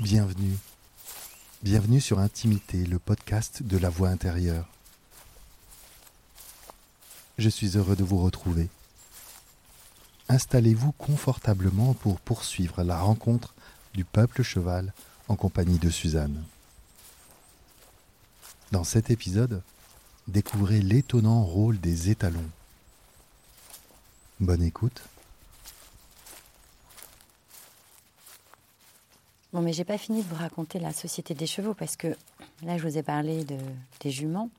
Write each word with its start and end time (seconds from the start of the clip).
Bienvenue. 0.00 0.56
Bienvenue 1.64 2.00
sur 2.00 2.20
Intimité, 2.20 2.86
le 2.86 3.00
podcast 3.00 3.64
de 3.64 3.76
la 3.76 3.90
voix 3.90 4.10
intérieure. 4.10 4.68
Je 7.36 7.48
suis 7.48 7.76
heureux 7.76 7.96
de 7.96 8.04
vous 8.04 8.22
retrouver. 8.22 8.68
Installez-vous 10.28 10.92
confortablement 10.92 11.94
pour 11.94 12.20
poursuivre 12.20 12.84
la 12.84 12.96
rencontre 12.96 13.54
du 13.92 14.04
peuple 14.04 14.44
cheval 14.44 14.92
en 15.26 15.34
compagnie 15.34 15.80
de 15.80 15.90
Suzanne. 15.90 16.44
Dans 18.70 18.84
cet 18.84 19.10
épisode, 19.10 19.62
découvrez 20.28 20.80
l'étonnant 20.80 21.42
rôle 21.42 21.80
des 21.80 22.08
étalons. 22.08 22.48
Bonne 24.38 24.62
écoute. 24.62 25.02
Bon, 29.52 29.62
mais 29.62 29.72
j'ai 29.72 29.84
pas 29.84 29.96
fini 29.96 30.22
de 30.22 30.28
vous 30.28 30.34
raconter 30.34 30.78
la 30.78 30.92
société 30.92 31.32
des 31.32 31.46
chevaux 31.46 31.72
parce 31.72 31.96
que 31.96 32.08
là, 32.62 32.76
je 32.76 32.82
vous 32.82 32.98
ai 32.98 33.02
parlé 33.02 33.44
de, 33.44 33.56
des 34.00 34.10
juments, 34.10 34.50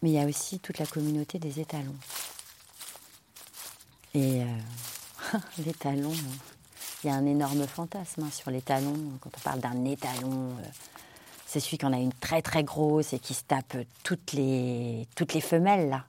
mais 0.00 0.08
il 0.10 0.14
y 0.14 0.18
a 0.18 0.24
aussi 0.24 0.58
toute 0.58 0.78
la 0.78 0.86
communauté 0.86 1.38
des 1.38 1.60
étalons. 1.60 1.96
Et 4.14 4.42
euh, 4.42 4.46
l'étalon, 5.66 6.14
il 7.04 7.08
y 7.08 7.10
a 7.10 7.14
un 7.14 7.26
énorme 7.26 7.66
fantasme 7.66 8.22
hein, 8.22 8.30
sur 8.30 8.50
l'étalon. 8.50 8.94
Quand 9.20 9.30
on 9.36 9.40
parle 9.40 9.60
d'un 9.60 9.84
étalon, 9.84 10.48
euh, 10.48 10.68
c'est 11.44 11.60
celui 11.60 11.76
qui 11.76 11.84
en 11.84 11.92
a 11.92 11.98
une 11.98 12.14
très 12.14 12.40
très 12.40 12.64
grosse 12.64 13.12
et 13.12 13.18
qui 13.18 13.34
se 13.34 13.44
tape 13.44 13.76
toutes 14.02 14.32
les, 14.32 15.06
toutes 15.14 15.34
les 15.34 15.42
femelles 15.42 15.90
là. 15.90 16.06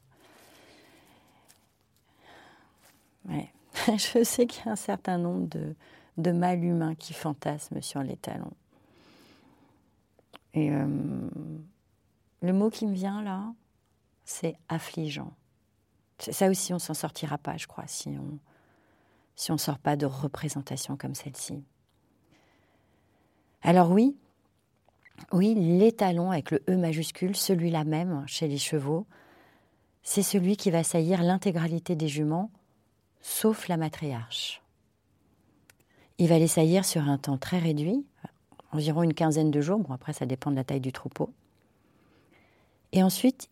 Ouais. 3.28 3.50
Je 3.98 4.24
sais 4.24 4.48
qu'il 4.48 4.66
y 4.66 4.70
a 4.70 4.72
un 4.72 4.78
certain 4.78 5.18
nombre 5.18 5.48
de, 5.50 5.76
de 6.20 6.32
mal 6.32 6.64
humain 6.64 6.96
qui 6.96 7.14
fantasment 7.14 7.82
sur 7.82 8.04
les 8.04 8.18
talons. 8.18 8.54
Et 10.54 10.72
euh, 10.72 11.30
le 12.42 12.54
mot 12.54 12.70
qui 12.70 12.86
me 12.86 12.94
vient 12.94 13.22
là, 13.22 13.54
c'est 14.26 14.56
affligeant. 14.68 15.34
Ça 16.20 16.50
aussi, 16.50 16.74
on 16.74 16.80
s'en 16.80 16.94
sortira 16.94 17.38
pas, 17.38 17.58
je 17.58 17.68
crois, 17.68 17.88
si 17.88 18.10
on 18.10 18.40
si 19.40 19.54
on 19.54 19.58
sort 19.58 19.80
pas 19.80 19.96
de 19.96 20.06
représentation 20.06 20.98
comme 20.98 21.16
celle-ci. 21.16 21.64
Alors 23.62 23.90
oui, 23.90 24.18
oui, 25.32 25.56
l'étalon 25.56 26.32
avec 26.32 26.52
le 26.52 26.62
E 26.70 26.76
majuscule, 26.76 27.38
celui-là 27.38 27.86
même 27.86 28.26
chez 28.28 28.50
les 28.50 28.58
chevaux, 28.58 29.08
c'est 30.04 30.24
celui 30.24 30.58
qui 30.58 30.72
va 30.72 30.84
saillir 30.84 31.24
l'intégralité 31.24 31.96
des 31.96 32.10
juments, 32.10 32.52
sauf 33.22 33.70
la 33.70 33.78
matriarche. 33.78 34.62
Il 36.20 36.28
va 36.28 36.38
les 36.38 36.48
saillir 36.48 36.86
sur 36.86 37.02
un 37.02 37.18
temps 37.18 37.38
très 37.38 37.60
réduit, 37.60 38.06
environ 38.72 39.04
une 39.04 39.14
quinzaine 39.14 39.52
de 39.52 39.62
jours. 39.62 39.80
Bon, 39.80 39.94
après, 39.94 40.14
ça 40.14 40.26
dépend 40.26 40.52
de 40.52 40.58
la 40.58 40.66
taille 40.66 40.82
du 40.82 40.92
troupeau. 40.92 41.34
Et 42.92 43.02
ensuite, 43.02 43.50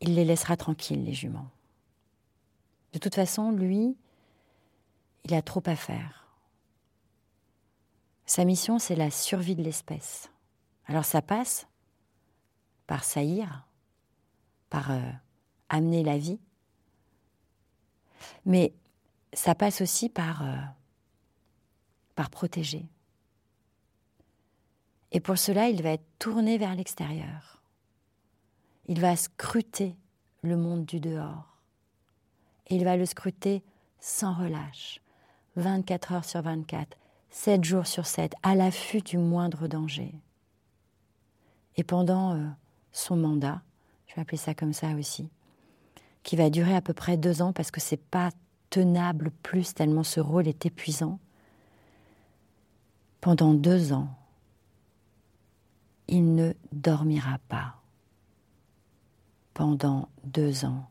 il 0.00 0.14
les 0.14 0.24
laissera 0.24 0.56
tranquilles, 0.56 1.04
les 1.04 1.12
juments. 1.12 1.48
De 2.92 2.98
toute 2.98 3.16
façon, 3.16 3.50
lui, 3.50 3.96
il 5.24 5.34
a 5.34 5.42
trop 5.42 5.62
à 5.66 5.74
faire. 5.74 6.26
Sa 8.26 8.44
mission, 8.44 8.78
c'est 8.78 8.94
la 8.94 9.10
survie 9.10 9.56
de 9.56 9.62
l'espèce. 9.62 10.30
Alors 10.86 11.04
ça 11.04 11.20
passe 11.20 11.66
par 12.86 13.04
saillir, 13.04 13.66
par 14.70 14.90
euh, 14.90 15.00
amener 15.68 16.02
la 16.02 16.16
vie, 16.16 16.38
mais 18.46 18.72
ça 19.32 19.54
passe 19.54 19.80
aussi 19.80 20.08
par 20.08 20.42
euh, 20.42 20.56
par 22.18 22.30
protéger. 22.30 22.90
Et 25.12 25.20
pour 25.20 25.38
cela, 25.38 25.68
il 25.68 25.84
va 25.84 25.90
être 25.90 26.18
tourné 26.18 26.58
vers 26.58 26.74
l'extérieur. 26.74 27.62
Il 28.86 29.00
va 29.00 29.14
scruter 29.14 29.94
le 30.42 30.56
monde 30.56 30.84
du 30.84 30.98
dehors. 30.98 31.60
Et 32.66 32.74
il 32.74 32.82
va 32.82 32.96
le 32.96 33.06
scruter 33.06 33.62
sans 34.00 34.34
relâche, 34.34 35.00
24 35.54 36.12
heures 36.12 36.24
sur 36.24 36.42
24, 36.42 36.98
7 37.30 37.62
jours 37.62 37.86
sur 37.86 38.04
7, 38.04 38.32
à 38.42 38.56
l'affût 38.56 39.00
du 39.00 39.16
moindre 39.16 39.68
danger. 39.68 40.12
Et 41.76 41.84
pendant 41.84 42.34
euh, 42.34 42.48
son 42.90 43.14
mandat, 43.14 43.62
je 44.08 44.16
vais 44.16 44.22
appeler 44.22 44.38
ça 44.38 44.54
comme 44.54 44.72
ça 44.72 44.88
aussi, 44.94 45.30
qui 46.24 46.34
va 46.34 46.50
durer 46.50 46.74
à 46.74 46.82
peu 46.82 46.94
près 46.94 47.16
deux 47.16 47.42
ans 47.42 47.52
parce 47.52 47.70
que 47.70 47.80
c'est 47.80 47.96
pas 47.96 48.30
tenable 48.70 49.30
plus 49.44 49.72
tellement 49.72 50.02
ce 50.02 50.18
rôle 50.18 50.48
est 50.48 50.66
épuisant, 50.66 51.20
pendant 53.20 53.54
deux 53.54 53.92
ans, 53.92 54.08
il 56.06 56.34
ne 56.34 56.54
dormira 56.72 57.38
pas. 57.48 57.74
Pendant 59.54 60.08
deux 60.24 60.64
ans, 60.64 60.88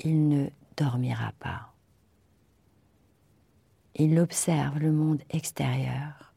il 0.00 0.28
ne 0.28 0.48
dormira 0.76 1.32
pas. 1.40 1.72
Il 3.96 4.18
observe 4.20 4.78
le 4.78 4.92
monde 4.92 5.22
extérieur 5.30 6.32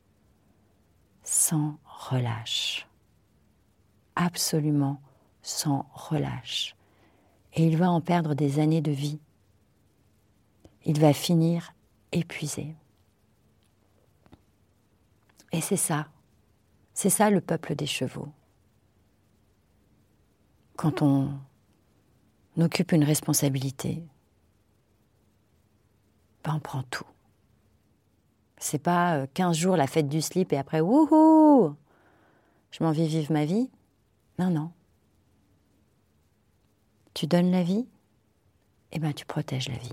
sans 1.24 1.78
relâche, 1.86 2.88
absolument 4.16 5.00
sans 5.44 5.86
relâche. 5.94 6.76
Et 7.54 7.68
il 7.68 7.78
va 7.78 7.92
en 7.92 8.02
perdre 8.02 8.34
des 8.34 8.60
années 8.60 8.82
de 8.82 8.92
vie. 8.92 9.20
Il 10.86 11.00
va 11.00 11.14
finir 11.14 11.74
épuisé. 12.12 12.76
Et 15.52 15.62
c'est 15.62 15.78
ça, 15.78 16.08
c'est 16.94 17.10
ça 17.10 17.30
le 17.30 17.42
peuple 17.42 17.76
des 17.76 17.86
chevaux. 17.86 18.30
Quand 20.78 21.02
on 21.02 21.30
occupe 22.58 22.92
une 22.92 23.04
responsabilité, 23.04 24.04
ben 26.44 26.56
on 26.56 26.60
prend 26.60 26.84
tout. 26.84 27.06
C'est 28.58 28.80
pas 28.80 29.28
15 29.28 29.58
euh, 29.58 29.60
jours 29.60 29.78
la 29.78 29.88
fête 29.88 30.08
du 30.08 30.22
slip 30.22 30.54
et 30.54 30.58
après 30.58 30.82
wouhou, 30.82 31.76
je 32.72 32.84
m'en 32.84 32.92
vais 32.92 33.08
vivre 33.08 33.34
ma 33.34 33.46
vie. 33.46 33.70
Non, 34.40 34.50
non. 34.50 34.72
Tu 37.14 37.28
donnes 37.28 37.52
la 37.52 37.64
vie, 37.64 37.88
et 38.92 38.98
eh 38.98 39.00
ben 39.00 39.14
tu 39.14 39.26
protèges 39.26 39.68
la 39.68 39.78
vie. 39.78 39.92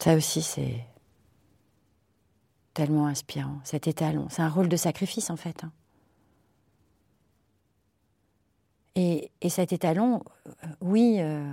Ça 0.00 0.14
aussi, 0.14 0.42
c'est 0.42 0.84
tellement 2.72 3.06
inspirant, 3.06 3.58
cet 3.64 3.88
étalon. 3.88 4.28
C'est 4.30 4.42
un 4.42 4.48
rôle 4.48 4.68
de 4.68 4.76
sacrifice, 4.76 5.30
en 5.30 5.36
fait. 5.36 5.64
Hein. 5.64 5.72
Et, 8.94 9.30
cet 9.48 9.72
étalon, 9.72 10.22
euh, 10.46 10.66
oui, 10.80 11.16
euh, 11.18 11.52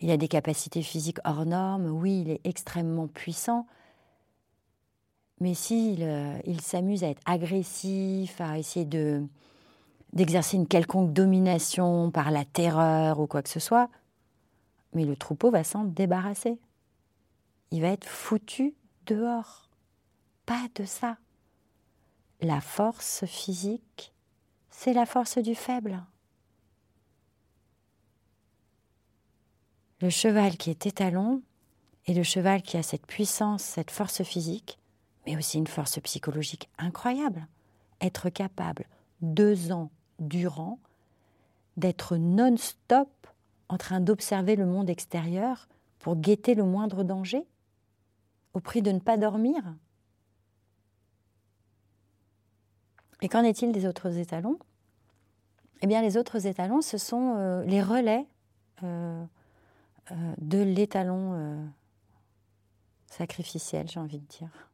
il 0.00 0.10
a 0.10 0.16
des 0.16 0.28
capacités 0.28 0.82
physiques 0.82 1.18
hors 1.24 1.44
normes, 1.44 1.86
oui, 1.86 2.22
il 2.22 2.30
est 2.30 2.40
extrêmement 2.44 3.08
puissant, 3.08 3.66
mais 5.40 5.54
s'il 5.54 6.02
euh, 6.02 6.38
il 6.44 6.60
s'amuse 6.60 7.02
à 7.02 7.08
être 7.08 7.22
agressif, 7.24 8.40
à 8.40 8.58
essayer 8.58 8.84
de 8.84 9.26
d'exercer 10.12 10.56
une 10.56 10.66
quelconque 10.66 11.12
domination 11.12 12.10
par 12.10 12.32
la 12.32 12.44
terreur 12.44 13.20
ou 13.20 13.28
quoi 13.28 13.42
que 13.42 13.48
ce 13.48 13.60
soit, 13.60 13.88
mais 14.92 15.04
le 15.04 15.14
troupeau 15.14 15.52
va 15.52 15.62
s'en 15.62 15.84
débarrasser 15.84 16.58
il 17.70 17.82
va 17.82 17.88
être 17.88 18.06
foutu 18.06 18.74
dehors. 19.06 19.68
Pas 20.46 20.66
de 20.74 20.84
ça. 20.84 21.18
La 22.40 22.60
force 22.60 23.24
physique, 23.26 24.12
c'est 24.70 24.92
la 24.92 25.06
force 25.06 25.38
du 25.38 25.54
faible. 25.54 26.02
Le 30.00 30.10
cheval 30.10 30.56
qui 30.56 30.70
est 30.70 30.86
étalon 30.86 31.42
est 32.06 32.14
le 32.14 32.22
cheval 32.22 32.62
qui 32.62 32.76
a 32.76 32.82
cette 32.82 33.06
puissance, 33.06 33.62
cette 33.62 33.90
force 33.90 34.22
physique, 34.22 34.78
mais 35.26 35.36
aussi 35.36 35.58
une 35.58 35.66
force 35.66 36.00
psychologique 36.00 36.70
incroyable. 36.78 37.46
Être 38.00 38.30
capable, 38.30 38.86
deux 39.20 39.72
ans 39.72 39.90
durant, 40.18 40.78
d'être 41.76 42.16
non-stop 42.16 43.10
en 43.68 43.76
train 43.76 44.00
d'observer 44.00 44.56
le 44.56 44.66
monde 44.66 44.88
extérieur 44.88 45.68
pour 45.98 46.16
guetter 46.16 46.54
le 46.54 46.64
moindre 46.64 47.04
danger 47.04 47.46
au 48.54 48.60
prix 48.60 48.82
de 48.82 48.92
ne 48.92 48.98
pas 48.98 49.16
dormir 49.16 49.62
Et 53.22 53.28
qu'en 53.28 53.42
est-il 53.42 53.72
des 53.72 53.86
autres 53.86 54.16
étalons? 54.18 54.58
Eh 55.82 55.86
bien, 55.86 56.02
les 56.02 56.16
autres 56.16 56.46
étalons, 56.46 56.80
ce 56.80 56.98
sont 56.98 57.34
euh, 57.36 57.64
les 57.64 57.82
relais 57.82 58.26
euh, 58.82 59.24
euh, 60.10 60.14
de 60.38 60.58
l'étalon 60.58 61.70
sacrificiel, 63.06 63.88
j'ai 63.88 64.00
envie 64.00 64.18
de 64.18 64.26
dire. 64.26 64.68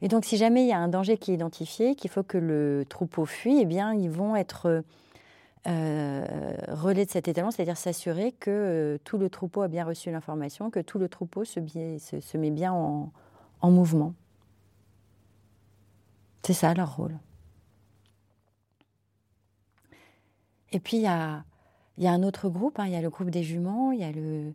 Et 0.00 0.08
donc, 0.08 0.24
si 0.24 0.36
jamais 0.36 0.64
il 0.64 0.68
y 0.68 0.72
a 0.72 0.78
un 0.78 0.88
danger 0.88 1.16
qui 1.16 1.32
est 1.32 1.34
identifié, 1.34 1.96
qu'il 1.96 2.10
faut 2.10 2.22
que 2.22 2.38
le 2.38 2.84
troupeau 2.88 3.24
fuit, 3.24 3.58
eh 3.60 3.64
bien, 3.64 3.92
ils 3.92 4.10
vont 4.10 4.36
être 4.36 4.84
euh, 5.66 6.56
relais 6.68 7.04
de 7.04 7.10
cet 7.10 7.28
étalon, 7.28 7.50
c'est-à-dire 7.50 7.76
s'assurer 7.76 8.32
que 8.32 8.50
euh, 8.50 8.98
tout 9.04 9.18
le 9.18 9.28
troupeau 9.28 9.62
a 9.62 9.68
bien 9.68 9.84
reçu 9.84 10.10
l'information, 10.10 10.70
que 10.70 10.80
tout 10.80 10.98
le 10.98 11.08
troupeau 11.08 11.44
se, 11.44 11.60
met 12.36 12.50
bien 12.50 12.72
en, 12.72 13.10
mouvement. 13.70 14.14
C'est 16.42 16.52
ça 16.52 16.72
leur 16.74 16.96
rôle. 16.96 17.18
Et 20.70 20.80
puis 20.80 20.98
il 20.98 21.02
y 21.02 21.06
a, 21.06 21.44
un 21.98 22.22
autre 22.22 22.48
groupe, 22.48 22.78
hein. 22.78 22.86
il 22.86 22.92
y 22.92 22.96
a 22.96 23.02
le 23.02 23.10
groupe 23.10 23.30
des 23.30 23.42
juments, 23.42 23.90
il 23.92 24.00
y 24.00 24.04
a 24.04 24.12
le 24.12 24.54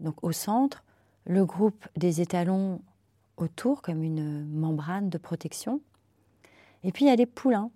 donc 0.00 0.16
au 0.24 0.32
centre, 0.32 0.82
le 1.26 1.44
groupe 1.44 1.86
des 1.96 2.20
étalons 2.20 2.80
autour 3.36 3.82
comme 3.82 4.02
une 4.02 4.46
membrane 4.46 5.10
de 5.10 5.18
protection. 5.18 5.80
Et 6.82 6.92
puis 6.92 7.04
il 7.04 7.08
y 7.08 7.10
a 7.10 7.16
les 7.16 7.26
poulains 7.26 7.70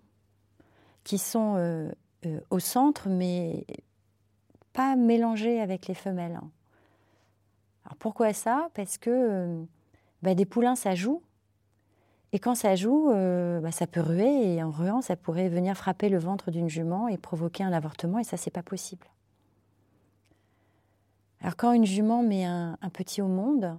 qui 1.04 1.18
sont 1.18 1.54
euh, 1.56 1.90
euh, 2.26 2.40
au 2.50 2.58
centre, 2.58 3.08
mais 3.08 3.66
pas 4.72 4.96
mélangés 4.96 5.60
avec 5.60 5.86
les 5.86 5.94
femelles. 5.94 6.38
Alors 7.84 7.96
pourquoi 7.98 8.32
ça? 8.32 8.70
Parce 8.74 8.98
que 8.98 9.10
euh, 9.10 9.64
bah, 10.22 10.34
des 10.34 10.44
poulains, 10.44 10.76
ça 10.76 10.94
joue. 10.94 11.22
Et 12.32 12.38
quand 12.40 12.56
ça 12.56 12.74
joue, 12.74 13.10
bah, 13.12 13.70
ça 13.70 13.86
peut 13.86 14.00
ruer, 14.00 14.54
et 14.54 14.60
en 14.60 14.72
ruant, 14.72 15.00
ça 15.00 15.14
pourrait 15.14 15.48
venir 15.48 15.76
frapper 15.76 16.08
le 16.08 16.18
ventre 16.18 16.50
d'une 16.50 16.68
jument 16.68 17.06
et 17.06 17.16
provoquer 17.16 17.62
un 17.62 17.72
avortement, 17.72 18.18
et 18.18 18.24
ça, 18.24 18.36
c'est 18.36 18.50
pas 18.50 18.64
possible. 18.64 19.06
Alors 21.40 21.54
quand 21.54 21.72
une 21.72 21.84
jument 21.84 22.24
met 22.24 22.44
un 22.44 22.76
petit 22.92 23.22
au 23.22 23.28
monde, 23.28 23.78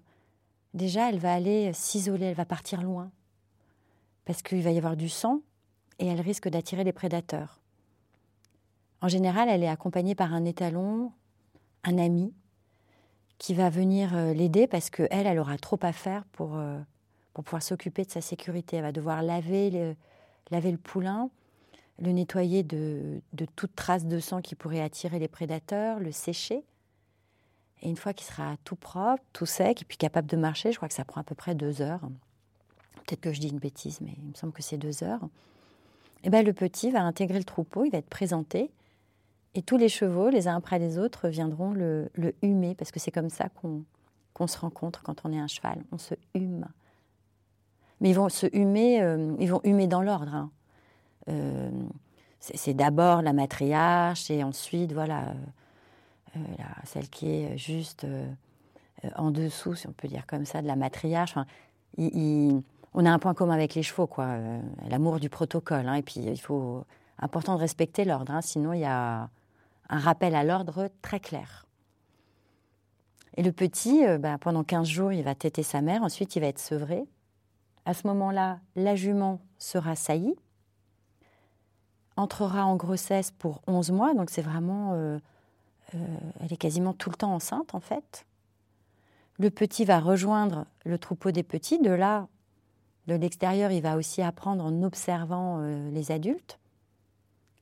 déjà, 0.73 1.09
elle 1.09 1.19
va 1.19 1.33
aller 1.33 1.73
s'isoler, 1.73 2.27
elle 2.27 2.35
va 2.35 2.45
partir 2.45 2.81
loin. 2.81 3.11
Parce 4.23 4.41
qu'il 4.41 4.63
va 4.63 4.71
y 4.71 4.77
avoir 4.77 4.95
du 4.95 5.09
sang, 5.09 5.41
et 5.99 6.07
elle 6.07 6.21
risque 6.21 6.47
d'attirer 6.47 6.85
les 6.85 6.93
prédateurs. 6.93 7.59
En 9.05 9.07
général, 9.07 9.49
elle 9.49 9.61
est 9.61 9.67
accompagnée 9.67 10.15
par 10.15 10.33
un 10.33 10.45
étalon, 10.45 11.11
un 11.83 11.99
ami, 11.99 12.33
qui 13.37 13.53
va 13.53 13.69
venir 13.69 14.15
euh, 14.15 14.33
l'aider 14.33 14.65
parce 14.65 14.89
qu'elle, 14.89 15.27
elle 15.27 15.37
aura 15.37 15.59
trop 15.59 15.77
à 15.83 15.93
faire 15.93 16.25
pour, 16.31 16.55
euh, 16.55 16.79
pour 17.35 17.43
pouvoir 17.43 17.61
s'occuper 17.61 18.03
de 18.03 18.09
sa 18.09 18.21
sécurité. 18.21 18.77
Elle 18.77 18.81
va 18.81 18.91
devoir 18.91 19.21
laver 19.21 19.69
le, 19.69 19.95
laver 20.49 20.71
le 20.71 20.79
poulain, 20.79 21.29
le 21.99 22.13
nettoyer 22.13 22.63
de, 22.63 23.21
de 23.33 23.45
toute 23.55 23.75
trace 23.75 24.07
de 24.07 24.19
sang 24.19 24.41
qui 24.41 24.55
pourrait 24.55 24.81
attirer 24.81 25.19
les 25.19 25.27
prédateurs, 25.27 25.99
le 25.99 26.11
sécher. 26.11 26.63
Et 27.83 27.89
une 27.89 27.97
fois 27.97 28.11
qu'il 28.11 28.25
sera 28.25 28.55
tout 28.63 28.75
propre, 28.75 29.21
tout 29.33 29.45
sec, 29.45 29.83
et 29.83 29.85
puis 29.85 29.97
capable 29.97 30.27
de 30.27 30.37
marcher, 30.37 30.71
je 30.71 30.77
crois 30.77 30.87
que 30.87 30.95
ça 30.95 31.05
prend 31.05 31.21
à 31.21 31.23
peu 31.23 31.35
près 31.35 31.53
deux 31.53 31.83
heures. 31.83 32.01
Peut-être 33.05 33.21
que 33.21 33.33
je 33.33 33.39
dis 33.39 33.49
une 33.49 33.59
bêtise, 33.59 34.01
mais 34.01 34.15
il 34.17 34.29
me 34.29 34.33
semble 34.33 34.51
que 34.51 34.63
c'est 34.63 34.77
deux 34.77 35.03
heures. 35.03 35.23
Et 36.23 36.29
eh 36.29 36.29
ben, 36.31 36.43
le 36.43 36.53
petit 36.53 36.89
va 36.89 37.03
intégrer 37.03 37.37
le 37.37 37.45
troupeau, 37.45 37.85
il 37.85 37.91
va 37.91 37.99
être 37.99 38.09
présenté, 38.09 38.71
et 39.55 39.61
tous 39.61 39.77
les 39.77 39.87
chevaux, 39.87 40.29
les 40.29 40.49
uns 40.49 40.57
après 40.57 40.79
les 40.79 40.99
autres, 40.99 41.29
viendront 41.29 41.71
le, 41.71 42.11
humer, 42.41 42.75
parce 42.75 42.91
que 42.91 42.99
c'est 42.99 43.11
comme 43.11 43.29
ça 43.29 43.47
qu'on 44.33 44.47
se 44.47 44.57
rencontre 44.59 45.01
quand 45.01 45.21
on 45.23 45.31
est 45.31 45.39
un 45.39 45.47
cheval, 45.47 45.81
on 45.93 45.97
se 45.97 46.13
hume. 46.33 46.67
Mais 48.01 48.09
ils 48.09 48.15
vont 48.15 48.27
se 48.27 48.47
humer, 48.51 49.01
euh, 49.01 49.33
ils 49.39 49.49
vont 49.49 49.61
humer 49.63 49.87
dans 49.87 50.01
l'ordre. 50.01 50.35
Hein. 50.35 50.51
Euh, 51.29 51.71
c'est 52.41 52.73
d'abord 52.73 53.21
la 53.21 53.31
matriarche, 53.31 54.29
et 54.29 54.43
ensuite, 54.43 54.91
voilà, 54.91 55.33
euh, 56.35 56.39
celle 56.83 57.09
qui 57.09 57.29
est 57.29 57.57
juste 57.57 58.05
en 59.15 59.31
dessous, 59.31 59.73
si 59.73 59.87
on 59.87 59.93
peut 59.93 60.09
dire 60.09 60.27
comme 60.27 60.45
ça, 60.45 60.61
de 60.61 60.67
la 60.67 60.75
matriarche. 60.75 61.31
Enfin, 61.31 61.45
on 61.97 63.05
a 63.05 63.09
un 63.09 63.19
point 63.19 63.33
commun 63.33 63.53
avec 63.53 63.73
les 63.73 63.83
chevaux, 63.83 64.05
quoi. 64.05 64.35
L'amour 64.89 65.19
du 65.21 65.29
protocole. 65.29 65.87
Hein, 65.87 65.95
et 65.95 66.01
puis, 66.03 66.19
il 66.19 66.39
faut 66.39 66.83
important 67.19 67.55
de 67.55 67.61
respecter 67.61 68.03
l'ordre. 68.03 68.31
Hein, 68.33 68.41
sinon, 68.41 68.73
il 68.73 68.81
y 68.81 68.85
a 68.85 69.29
un 69.89 69.99
rappel 69.99 70.35
à 70.35 70.43
l'ordre 70.43 70.89
très 71.01 71.19
clair. 71.19 71.65
Et 73.37 73.43
le 73.43 73.51
petit, 73.51 74.05
euh, 74.05 74.17
bah, 74.17 74.37
pendant 74.37 74.63
15 74.63 74.87
jours, 74.87 75.11
il 75.11 75.23
va 75.23 75.35
téter 75.35 75.63
sa 75.63 75.81
mère. 75.81 76.03
Ensuite, 76.03 76.35
il 76.35 76.39
va 76.39 76.47
être 76.47 76.59
sevré. 76.59 77.05
À 77.85 77.93
ce 77.93 78.07
moment-là, 78.07 78.59
la 78.75 78.95
jument 78.95 79.41
sera 79.57 79.95
saillie, 79.95 80.35
entrera 82.15 82.65
en 82.65 82.75
grossesse 82.75 83.31
pour 83.31 83.61
11 83.67 83.91
mois. 83.91 84.13
Donc, 84.13 84.29
c'est 84.29 84.41
vraiment. 84.41 84.93
Euh, 84.93 85.19
elle 86.39 86.51
est 86.51 86.57
quasiment 86.57 86.93
tout 86.93 87.09
le 87.09 87.15
temps 87.15 87.33
enceinte, 87.33 87.75
en 87.75 87.79
fait. 87.79 88.25
Le 89.37 89.49
petit 89.49 89.85
va 89.85 89.99
rejoindre 89.99 90.65
le 90.85 90.97
troupeau 90.97 91.31
des 91.31 91.43
petits. 91.43 91.79
De 91.79 91.91
là, 91.91 92.27
de 93.07 93.15
l'extérieur, 93.15 93.71
il 93.71 93.81
va 93.81 93.97
aussi 93.97 94.21
apprendre 94.21 94.63
en 94.63 94.81
observant 94.81 95.59
euh, 95.59 95.89
les 95.91 96.11
adultes. 96.11 96.59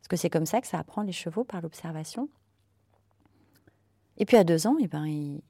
Parce 0.04 0.10
que 0.10 0.18
c'est 0.18 0.30
comme 0.30 0.46
ça 0.46 0.60
que 0.60 0.68
ça 0.68 0.80
apprend 0.80 1.02
les 1.02 1.14
chevaux, 1.14 1.46
par 1.46 1.62
l'observation. 1.62 2.28
Et 4.18 4.26
puis 4.26 4.36
à 4.36 4.44
deux 4.44 4.68
ans, 4.68 4.76
eh 4.82 4.88
ben, 4.88 5.06
il, 5.08 5.42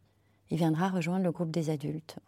viendra 0.52 0.90
rejoindre 0.90 1.24
le 1.24 1.32
groupe 1.32 1.50
des 1.50 1.72
adultes. 1.72 2.20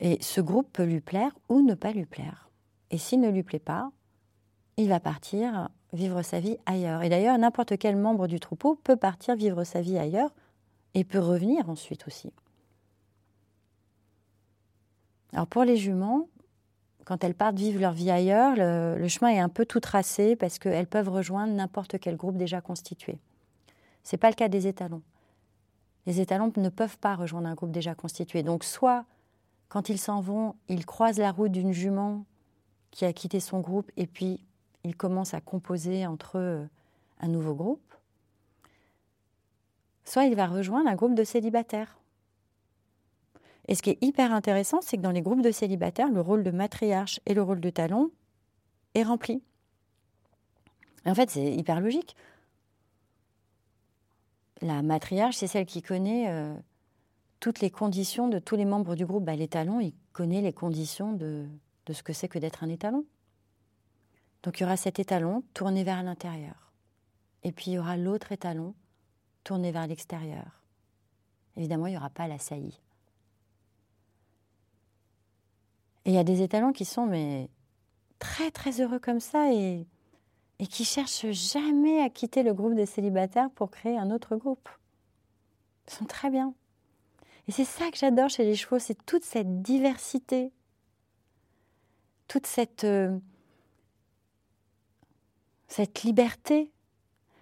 Et 0.00 0.18
ce 0.20 0.40
groupe 0.40 0.72
peut 0.72 0.82
lui 0.82 1.00
plaire 1.00 1.30
ou 1.48 1.62
ne 1.62 1.74
pas 1.74 1.92
lui 1.92 2.04
plaire. 2.04 2.50
Et 2.90 2.98
s'il 2.98 3.20
ne 3.20 3.30
lui 3.30 3.44
plaît 3.44 3.60
pas, 3.60 3.92
il 4.76 4.88
va 4.88 4.98
partir 4.98 5.68
vivre 5.92 6.22
sa 6.22 6.40
vie 6.40 6.58
ailleurs. 6.66 7.02
Et 7.04 7.08
d'ailleurs, 7.08 7.38
n'importe 7.38 7.78
quel 7.78 7.94
membre 7.94 8.26
du 8.26 8.40
troupeau 8.40 8.74
peut 8.74 8.96
partir 8.96 9.36
vivre 9.36 9.62
sa 9.62 9.82
vie 9.82 9.98
ailleurs 9.98 10.34
et 10.94 11.04
peut 11.04 11.20
revenir 11.20 11.70
ensuite 11.70 12.08
aussi. 12.08 12.32
Alors 15.32 15.46
pour 15.46 15.62
les 15.62 15.76
juments, 15.76 16.28
quand 17.04 17.22
elles 17.24 17.34
partent 17.34 17.58
vivre 17.58 17.80
leur 17.80 17.92
vie 17.92 18.10
ailleurs, 18.10 18.54
le, 18.56 19.08
chemin 19.08 19.30
est 19.30 19.38
un 19.38 19.48
peu 19.48 19.66
tout 19.66 19.80
tracé 19.80 20.36
parce 20.36 20.58
qu'elles 20.58 20.86
peuvent 20.86 21.08
rejoindre 21.08 21.52
n'importe 21.52 21.98
quel 21.98 22.16
groupe 22.16 22.36
déjà 22.36 22.60
constitué. 22.60 23.18
Ce 24.02 24.14
n'est 24.14 24.18
pas 24.18 24.30
le 24.30 24.34
cas 24.34 24.48
des 24.48 24.66
étalons. 24.66 25.02
Les 26.06 26.20
étalons 26.20 26.52
ne 26.56 26.68
peuvent 26.68 26.98
pas 26.98 27.14
rejoindre 27.14 27.48
un 27.48 27.54
groupe 27.54 27.70
déjà 27.70 27.94
constitué. 27.94 28.42
Donc 28.42 28.64
soit, 28.64 29.04
quand 29.68 29.88
ils 29.88 29.98
s'en 29.98 30.20
vont, 30.20 30.54
ils 30.68 30.86
croisent 30.86 31.18
la 31.18 31.32
route 31.32 31.52
d'une 31.52 31.72
jument 31.72 32.24
qui 32.90 33.04
a 33.04 33.12
quitté 33.12 33.40
son 33.40 33.60
groupe 33.60 33.90
et 33.96 34.06
puis 34.06 34.44
ils 34.84 34.96
commencent 34.96 35.34
à 35.34 35.40
composer 35.40 36.06
entre 36.06 36.38
eux 36.38 36.68
un 37.20 37.28
nouveau 37.28 37.54
groupe, 37.54 37.94
soit 40.04 40.24
il 40.24 40.34
va 40.34 40.46
rejoindre 40.46 40.88
un 40.88 40.94
groupe 40.94 41.14
de 41.14 41.24
célibataires. 41.24 41.98
Et 43.68 43.74
ce 43.74 43.82
qui 43.82 43.90
est 43.90 43.98
hyper 44.02 44.32
intéressant, 44.32 44.80
c'est 44.82 44.96
que 44.96 45.02
dans 45.02 45.10
les 45.10 45.22
groupes 45.22 45.42
de 45.42 45.50
célibataires, 45.50 46.10
le 46.10 46.20
rôle 46.20 46.44
de 46.44 46.50
matriarche 46.50 47.20
et 47.26 47.34
le 47.34 47.42
rôle 47.42 47.60
de 47.60 47.70
talon 47.70 48.10
est 48.94 49.02
rempli. 49.02 49.42
en 51.06 51.14
fait, 51.14 51.30
c'est 51.30 51.54
hyper 51.54 51.80
logique. 51.80 52.14
La 54.60 54.82
matriarche, 54.82 55.36
c'est 55.36 55.46
celle 55.46 55.66
qui 55.66 55.82
connaît 55.82 56.30
euh, 56.30 56.54
toutes 57.40 57.60
les 57.60 57.70
conditions 57.70 58.28
de 58.28 58.38
tous 58.38 58.56
les 58.56 58.64
membres 58.64 58.94
du 58.94 59.04
groupe. 59.04 59.24
Bah, 59.24 59.36
les 59.36 59.48
talons, 59.48 59.80
il 59.80 59.94
connaît 60.12 60.42
les 60.42 60.52
conditions 60.52 61.12
de 61.12 61.48
ce 61.90 62.02
que 62.02 62.12
c'est 62.12 62.28
que 62.28 62.38
d'être 62.38 62.64
un 62.64 62.68
étalon. 62.68 63.04
Donc 64.44 64.60
il 64.60 64.62
y 64.62 64.66
aura 64.66 64.76
cet 64.76 64.98
étalon 64.98 65.42
tourné 65.54 65.84
vers 65.84 66.02
l'intérieur. 66.02 66.72
Et 67.42 67.52
puis 67.52 67.70
il 67.70 67.74
y 67.74 67.78
aura 67.78 67.96
l'autre 67.96 68.30
étalon 68.30 68.74
tourné 69.42 69.72
vers 69.72 69.86
l'extérieur. 69.86 70.62
Évidemment, 71.56 71.86
il 71.86 71.92
n'y 71.92 71.96
aura 71.96 72.10
pas 72.10 72.28
la 72.28 72.38
saillie. 72.38 72.80
Et 76.04 76.10
il 76.10 76.14
y 76.14 76.18
a 76.18 76.24
des 76.24 76.42
étalons 76.42 76.72
qui 76.72 76.84
sont 76.84 77.06
mais 77.06 77.48
très 78.18 78.50
très 78.50 78.80
heureux 78.80 78.98
comme 78.98 79.20
ça 79.20 79.52
et, 79.52 79.86
et 80.58 80.66
qui 80.66 80.84
cherchent 80.84 81.30
jamais 81.30 82.00
à 82.02 82.10
quitter 82.10 82.42
le 82.42 82.54
groupe 82.54 82.74
des 82.74 82.86
célibataires 82.86 83.50
pour 83.50 83.70
créer 83.70 83.98
un 83.98 84.10
autre 84.10 84.36
groupe. 84.36 84.68
Ils 85.88 85.94
sont 85.94 86.04
très 86.04 86.30
bien. 86.30 86.54
Et 87.48 87.52
c'est 87.52 87.64
ça 87.64 87.90
que 87.90 87.98
j'adore 87.98 88.30
chez 88.30 88.44
les 88.44 88.56
chevaux, 88.56 88.78
c'est 88.78 89.04
toute 89.04 89.24
cette 89.24 89.62
diversité, 89.62 90.50
toute 92.28 92.46
cette, 92.46 92.84
euh, 92.84 93.18
cette 95.68 96.02
liberté. 96.04 96.70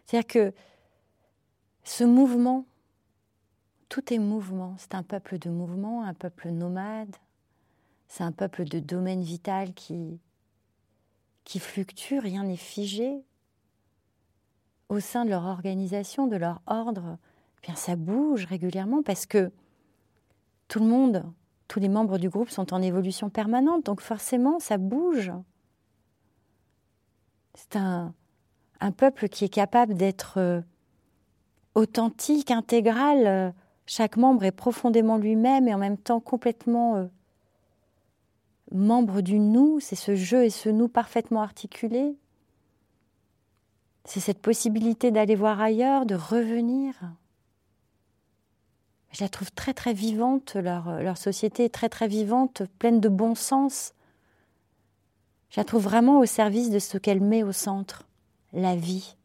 C'est-à-dire 0.04 0.26
que 0.26 0.54
ce 1.84 2.04
mouvement, 2.04 2.66
tout 3.88 4.12
est 4.12 4.18
mouvement. 4.18 4.74
C'est 4.78 4.94
un 4.94 5.02
peuple 5.02 5.38
de 5.38 5.50
mouvement, 5.50 6.02
un 6.02 6.14
peuple 6.14 6.50
nomade, 6.50 7.14
c'est 8.12 8.24
un 8.24 8.32
peuple 8.32 8.64
de 8.64 8.78
domaine 8.78 9.22
vital 9.22 9.72
qui, 9.72 10.20
qui 11.44 11.58
fluctue, 11.58 12.18
rien 12.18 12.44
n'est 12.44 12.58
figé. 12.58 13.24
Au 14.90 15.00
sein 15.00 15.24
de 15.24 15.30
leur 15.30 15.46
organisation, 15.46 16.26
de 16.26 16.36
leur 16.36 16.60
ordre, 16.66 17.16
eh 17.56 17.66
bien 17.66 17.74
ça 17.74 17.96
bouge 17.96 18.44
régulièrement 18.44 19.02
parce 19.02 19.24
que 19.24 19.50
tout 20.68 20.80
le 20.80 20.84
monde, 20.84 21.24
tous 21.68 21.80
les 21.80 21.88
membres 21.88 22.18
du 22.18 22.28
groupe 22.28 22.50
sont 22.50 22.74
en 22.74 22.82
évolution 22.82 23.30
permanente, 23.30 23.86
donc 23.86 24.02
forcément 24.02 24.58
ça 24.58 24.76
bouge. 24.76 25.32
C'est 27.54 27.76
un, 27.76 28.12
peuple 28.98 29.30
qui 29.30 29.46
est 29.46 29.54
capable 29.54 29.94
d'être 29.94 30.34
euh, 30.36 30.60
authentique, 31.74 32.50
intégral. 32.50 33.54
Chaque 33.86 34.18
membre 34.18 34.44
est 34.44 34.52
profondément 34.52 35.16
lui-même 35.16 35.66
et 35.66 35.72
en 35.72 35.78
même 35.78 35.96
temps 35.96 36.20
complètement 36.20 36.96
euh, 36.96 37.06
membre 38.72 39.20
du 39.20 39.38
nous, 39.38 39.80
c'est 39.80 39.96
ce 39.96 40.14
jeu 40.14 40.44
et 40.44 40.50
ce 40.50 40.68
nous 40.68 40.88
parfaitement 40.88 41.42
articulé. 41.42 42.16
C'est 44.04 44.20
cette 44.20 44.40
possibilité 44.40 45.10
d'aller 45.10 45.34
voir 45.34 45.60
ailleurs, 45.60 46.06
de 46.06 46.14
revenir. 46.14 46.94
Je 49.12 49.22
la 49.22 49.28
trouve 49.28 49.52
très 49.52 49.74
très 49.74 49.92
vivante, 49.92 50.54
leur, 50.54 51.02
leur 51.02 51.18
société 51.18 51.66
est 51.66 51.74
très 51.74 51.88
très 51.88 52.08
vivante, 52.08 52.62
pleine 52.78 53.00
de 53.00 53.08
bon 53.08 53.34
sens. 53.34 53.94
Je 55.50 55.60
la 55.60 55.64
trouve 55.64 55.82
vraiment 55.82 56.18
au 56.18 56.24
service 56.24 56.70
de 56.70 56.78
ce 56.78 56.96
qu'elle 56.96 57.20
met 57.20 57.42
au 57.42 57.52
centre, 57.52 58.08
la 58.52 58.74
vie. 58.74 59.16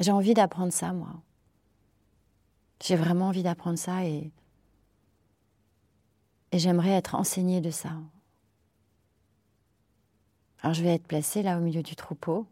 J'ai 0.00 0.12
envie 0.12 0.34
d'apprendre 0.34 0.72
ça, 0.72 0.92
moi. 0.92 1.08
J'ai 2.82 2.96
vraiment 2.96 3.28
envie 3.28 3.42
d'apprendre 3.42 3.78
ça 3.78 4.04
et, 4.04 4.30
et 6.56 6.58
j'aimerais 6.58 6.92
être 6.92 7.14
enseignée 7.14 7.60
de 7.60 7.70
ça. 7.70 7.90
Alors 10.62 10.72
je 10.72 10.82
vais 10.82 10.94
être 10.94 11.06
placée 11.06 11.42
là 11.42 11.58
au 11.58 11.60
milieu 11.60 11.82
du 11.82 11.94
troupeau. 11.94 12.46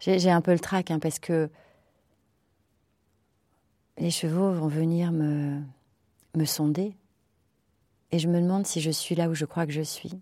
J'ai 0.00 0.28
un 0.28 0.40
peu 0.40 0.52
le 0.52 0.58
trac 0.58 0.90
hein, 0.90 0.98
parce 0.98 1.20
que 1.20 1.48
les 3.96 4.10
chevaux 4.10 4.52
vont 4.52 4.66
venir 4.66 5.12
me, 5.12 5.62
me 6.34 6.44
sonder 6.44 6.96
et 8.10 8.18
je 8.18 8.26
me 8.26 8.40
demande 8.40 8.66
si 8.66 8.80
je 8.80 8.90
suis 8.90 9.14
là 9.14 9.28
où 9.28 9.34
je 9.34 9.44
crois 9.44 9.66
que 9.66 9.72
je 9.72 9.82
suis. 9.82 10.20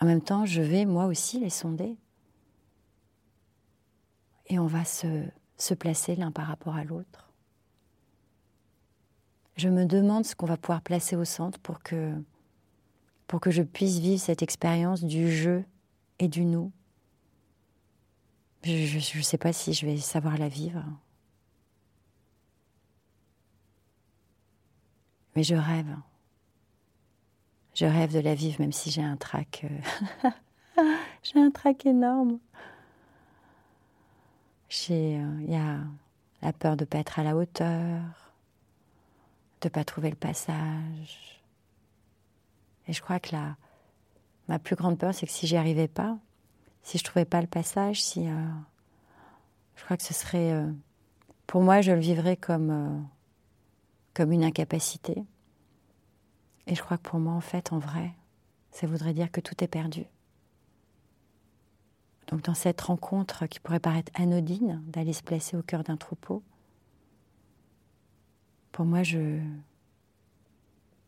En 0.00 0.06
même 0.06 0.22
temps, 0.22 0.46
je 0.46 0.62
vais 0.62 0.86
moi 0.86 1.04
aussi 1.04 1.40
les 1.40 1.50
sonder. 1.50 1.94
Et 4.46 4.58
on 4.58 4.66
va 4.66 4.86
se, 4.86 5.26
se 5.58 5.74
placer 5.74 6.16
l'un 6.16 6.30
par 6.30 6.46
rapport 6.46 6.76
à 6.76 6.84
l'autre. 6.84 7.29
Je 9.60 9.68
me 9.68 9.84
demande 9.84 10.24
ce 10.24 10.34
qu'on 10.34 10.46
va 10.46 10.56
pouvoir 10.56 10.80
placer 10.80 11.16
au 11.16 11.26
centre 11.26 11.58
pour 11.58 11.82
que, 11.82 12.14
je 13.50 13.62
puisse 13.62 13.98
vivre 13.98 14.18
cette 14.18 14.40
expérience 14.40 15.04
du 15.04 15.30
jeu 15.30 15.66
et 16.18 16.28
du 16.28 16.46
nous. 16.46 16.72
Je 18.64 19.18
ne 19.18 19.22
sais 19.22 19.36
pas 19.36 19.52
si 19.52 19.74
je 19.74 19.84
vais 19.84 19.98
savoir 19.98 20.38
la 20.38 20.48
vivre. 20.48 20.82
Mais 25.36 25.42
je 25.42 25.56
rêve. 25.56 25.94
Je 27.74 27.84
rêve 27.84 28.14
de 28.14 28.20
la 28.20 28.34
vivre, 28.34 28.62
même 28.62 28.72
si 28.72 28.90
j'ai 28.90 29.02
un 29.02 29.18
trac. 29.18 29.66
Euh, 29.70 30.30
j'ai 31.22 31.38
un 31.38 31.50
trac 31.50 31.84
énorme. 31.84 32.38
Euh, 34.90 35.38
il 35.42 35.50
y 35.50 35.54
a 35.54 35.80
la 36.40 36.52
peur 36.54 36.78
de 36.78 36.84
ne 36.84 36.86
pas 36.86 36.96
être 36.96 37.18
à 37.18 37.24
la 37.24 37.36
hauteur, 37.36 38.29
de 39.60 39.68
ne 39.68 39.70
pas 39.70 39.84
trouver 39.84 40.10
le 40.10 40.16
passage. 40.16 41.42
Et 42.86 42.92
je 42.92 43.00
crois 43.00 43.20
que 43.20 43.32
la, 43.32 43.56
ma 44.48 44.58
plus 44.58 44.76
grande 44.76 44.98
peur, 44.98 45.14
c'est 45.14 45.26
que 45.26 45.32
si 45.32 45.46
j'y 45.46 45.56
arrivais 45.56 45.88
pas, 45.88 46.18
si 46.82 46.98
je 46.98 47.04
trouvais 47.04 47.24
pas 47.24 47.40
le 47.40 47.46
passage, 47.46 48.02
si 48.02 48.28
euh, 48.28 48.46
je 49.76 49.84
crois 49.84 49.96
que 49.96 50.02
ce 50.02 50.14
serait, 50.14 50.64
pour 51.46 51.62
moi, 51.62 51.82
je 51.82 51.92
le 51.92 52.00
vivrais 52.00 52.36
comme 52.36 53.06
comme 54.14 54.32
une 54.32 54.44
incapacité. 54.44 55.24
Et 56.66 56.74
je 56.74 56.82
crois 56.82 56.98
que 56.98 57.08
pour 57.08 57.18
moi, 57.18 57.32
en 57.32 57.40
fait, 57.40 57.72
en 57.72 57.78
vrai, 57.78 58.12
ça 58.70 58.86
voudrait 58.86 59.14
dire 59.14 59.30
que 59.30 59.40
tout 59.40 59.62
est 59.62 59.68
perdu. 59.68 60.04
Donc 62.28 62.42
dans 62.42 62.54
cette 62.54 62.80
rencontre 62.80 63.46
qui 63.46 63.58
pourrait 63.58 63.80
paraître 63.80 64.12
anodine, 64.14 64.82
d'aller 64.86 65.12
se 65.12 65.22
placer 65.22 65.56
au 65.56 65.62
cœur 65.62 65.82
d'un 65.82 65.96
troupeau, 65.96 66.42
pour 68.80 68.86
moi, 68.86 69.02
je, 69.02 69.38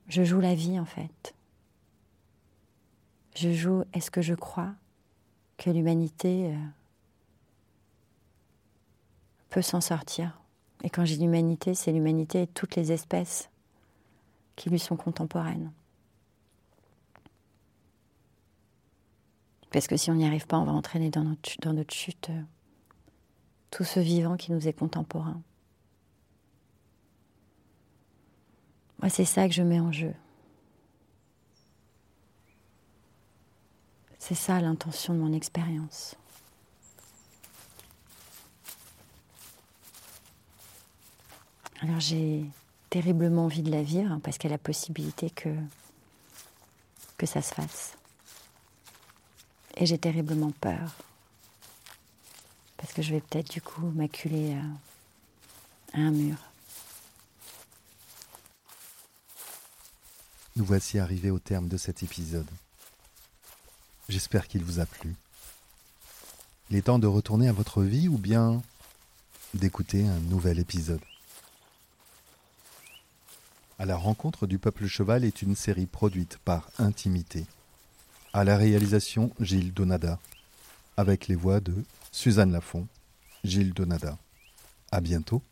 joue 0.06 0.40
la 0.40 0.54
vie, 0.54 0.78
en 0.78 0.84
fait. 0.84 1.34
Je 3.34 3.50
joue, 3.50 3.84
est-ce 3.94 4.10
que 4.10 4.20
je 4.20 4.34
crois 4.34 4.74
que 5.56 5.70
l'humanité 5.70 6.52
euh, 6.52 6.58
peut 9.48 9.62
s'en 9.62 9.80
sortir? 9.80 10.38
Et 10.84 10.90
quand 10.90 11.06
j'ai 11.06 11.16
l'humanité, 11.16 11.72
c'est 11.72 11.92
l'humanité 11.92 12.42
et 12.42 12.46
toutes 12.46 12.76
les 12.76 12.92
espèces 12.92 13.48
qui 14.54 14.68
lui 14.68 14.78
sont 14.78 14.96
contemporaines. 14.96 15.72
Parce 19.70 19.86
que 19.86 19.96
si 19.96 20.10
on 20.10 20.14
n'y 20.16 20.26
arrive 20.26 20.46
pas, 20.46 20.58
on 20.58 20.66
va 20.66 20.72
entraîner 20.72 21.08
dans 21.08 21.24
notre, 21.24 21.58
dans 21.62 21.72
notre 21.72 21.94
chute 21.94 22.28
euh, 22.28 22.42
tout 23.70 23.84
ce 23.84 23.98
vivant 23.98 24.36
qui 24.36 24.52
nous 24.52 24.68
est 24.68 24.74
contemporain. 24.74 25.40
C'est 29.08 29.24
ça 29.24 29.48
que 29.48 29.54
je 29.54 29.62
mets 29.62 29.80
en 29.80 29.92
jeu. 29.92 30.14
C'est 34.18 34.34
ça 34.34 34.60
l'intention 34.60 35.12
de 35.12 35.18
mon 35.18 35.32
expérience. 35.32 36.14
Alors 41.80 41.98
j'ai 41.98 42.44
terriblement 42.88 43.46
envie 43.46 43.62
de 43.62 43.70
la 43.72 43.82
vivre 43.82 44.20
parce 44.22 44.38
qu'il 44.38 44.48
y 44.48 44.52
a 44.52 44.54
la 44.54 44.58
possibilité 44.58 45.30
que, 45.30 45.50
ça 47.24 47.40
se 47.40 47.54
fasse. 47.54 47.96
Et 49.76 49.86
j'ai 49.86 49.98
terriblement 49.98 50.52
peur 50.60 50.96
parce 52.76 52.92
que 52.92 53.02
je 53.02 53.12
vais 53.14 53.20
peut-être 53.20 53.50
du 53.50 53.62
coup 53.62 53.86
m'acculer 53.94 54.56
à 55.94 55.98
un 55.98 56.10
mur. 56.10 56.51
Nous 60.54 60.64
voici 60.66 60.98
arrivés 60.98 61.30
au 61.30 61.38
terme 61.38 61.68
de 61.68 61.78
cet 61.78 62.02
épisode. 62.02 62.48
J'espère 64.10 64.48
qu'il 64.48 64.62
vous 64.62 64.80
a 64.80 64.86
plu. 64.86 65.14
Il 66.68 66.76
est 66.76 66.82
temps 66.82 66.98
de 66.98 67.06
retourner 67.06 67.48
à 67.48 67.52
votre 67.52 67.82
vie 67.82 68.08
ou 68.08 68.18
bien 68.18 68.62
d'écouter 69.54 70.06
un 70.06 70.20
nouvel 70.20 70.58
épisode. 70.58 71.00
À 73.78 73.86
la 73.86 73.96
rencontre 73.96 74.46
du 74.46 74.58
peuple 74.58 74.86
cheval 74.86 75.24
est 75.24 75.40
une 75.40 75.56
série 75.56 75.86
produite 75.86 76.38
par 76.44 76.70
Intimité. 76.78 77.46
À 78.34 78.44
la 78.44 78.58
réalisation, 78.58 79.32
Gilles 79.40 79.72
Donada. 79.72 80.18
Avec 80.98 81.28
les 81.28 81.34
voix 81.34 81.60
de 81.60 81.74
Suzanne 82.10 82.52
Lafont, 82.52 82.86
Gilles 83.42 83.72
Donada. 83.72 84.18
À 84.90 85.00
bientôt. 85.00 85.42